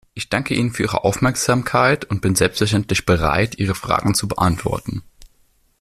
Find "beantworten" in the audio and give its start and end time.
4.27-5.03